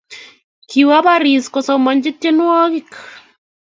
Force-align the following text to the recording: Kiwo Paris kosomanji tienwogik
Kiwo 0.69 0.97
Paris 1.05 1.43
kosomanji 1.53 2.09
tienwogik 2.19 2.89